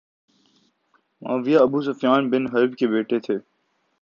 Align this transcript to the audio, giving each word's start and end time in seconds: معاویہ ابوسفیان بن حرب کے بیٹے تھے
معاویہ 1.21 1.59
ابوسفیان 1.59 2.29
بن 2.29 2.43
حرب 2.47 2.71
کے 2.77 2.87
بیٹے 2.87 3.19
تھے 3.19 3.37